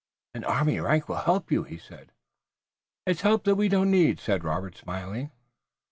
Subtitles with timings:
[0.33, 2.11] "An army rank will help you," he said.
[3.05, 5.29] "It's help that we don't need," said Robert smiling.